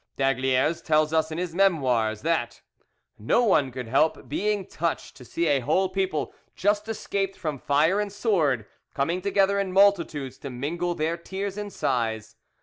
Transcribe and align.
D'Aygaliers 0.17 0.81
tells 0.81 1.13
us 1.13 1.29
in 1.31 1.37
his 1.37 1.53
Memoirs 1.53 2.23
that—"No 2.23 3.43
one 3.43 3.71
could 3.71 3.87
help 3.87 4.27
being 4.27 4.65
touched 4.65 5.15
to 5.17 5.23
see 5.23 5.45
a 5.45 5.59
whole 5.59 5.89
people 5.89 6.33
just 6.55 6.89
escaped 6.89 7.37
from 7.37 7.59
fire 7.59 7.99
and 7.99 8.11
sword, 8.11 8.65
coming 8.95 9.21
together 9.21 9.59
in 9.59 9.71
multitudes 9.71 10.39
to 10.39 10.49
mingle 10.49 10.95
their 10.95 11.17
tears 11.17 11.55
and 11.55 11.71
sighs. 11.71 12.35